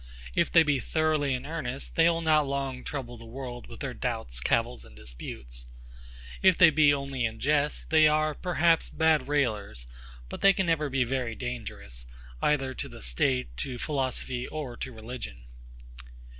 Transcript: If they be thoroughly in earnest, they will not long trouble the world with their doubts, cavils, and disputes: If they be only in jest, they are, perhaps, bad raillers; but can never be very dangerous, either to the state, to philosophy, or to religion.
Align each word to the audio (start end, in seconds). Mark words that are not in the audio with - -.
If 0.33 0.51
they 0.51 0.63
be 0.63 0.79
thoroughly 0.79 1.35
in 1.35 1.45
earnest, 1.45 1.95
they 1.95 2.09
will 2.09 2.23
not 2.23 2.47
long 2.47 2.83
trouble 2.83 3.17
the 3.17 3.25
world 3.27 3.67
with 3.67 3.81
their 3.81 3.93
doubts, 3.93 4.39
cavils, 4.39 4.83
and 4.83 4.95
disputes: 4.95 5.67
If 6.41 6.57
they 6.57 6.71
be 6.71 6.91
only 6.91 7.23
in 7.25 7.39
jest, 7.39 7.91
they 7.91 8.07
are, 8.07 8.33
perhaps, 8.33 8.89
bad 8.89 9.27
raillers; 9.27 9.85
but 10.27 10.41
can 10.41 10.65
never 10.65 10.89
be 10.89 11.03
very 11.03 11.35
dangerous, 11.35 12.07
either 12.41 12.73
to 12.73 12.89
the 12.89 13.03
state, 13.03 13.55
to 13.57 13.77
philosophy, 13.77 14.47
or 14.47 14.75
to 14.75 14.91
religion. 14.91 15.43